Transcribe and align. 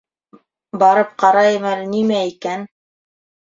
Барып 0.83 1.11
ҡарайым 1.25 1.69
әле, 1.75 1.85
нимә 1.93 2.25
икән? 2.33 2.67